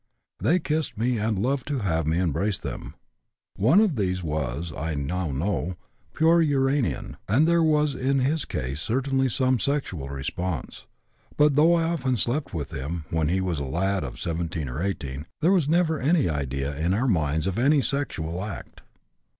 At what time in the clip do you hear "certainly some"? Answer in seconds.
8.81-9.59